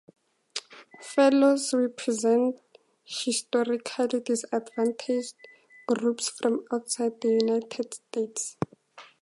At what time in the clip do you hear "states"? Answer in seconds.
7.93-8.57